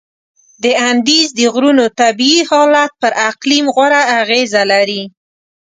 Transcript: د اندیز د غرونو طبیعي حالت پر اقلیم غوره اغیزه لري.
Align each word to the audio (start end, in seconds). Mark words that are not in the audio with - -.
د 0.63 0.65
اندیز 0.89 1.27
د 1.39 1.41
غرونو 1.53 1.85
طبیعي 1.99 2.41
حالت 2.49 2.91
پر 3.01 3.11
اقلیم 3.29 3.65
غوره 3.75 4.01
اغیزه 4.21 4.61
لري. 4.71 5.03